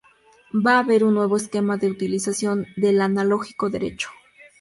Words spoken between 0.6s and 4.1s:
Va a haber un nuevo esquema de utilización del analógico derecho.